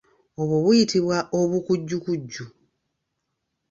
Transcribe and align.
Obw'o 0.41 0.57
buyitibwa 0.65 1.17
obukukujju. 1.39 2.45